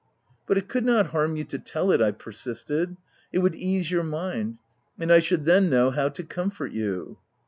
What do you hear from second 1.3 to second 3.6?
you to tell it/' I persisted:" it would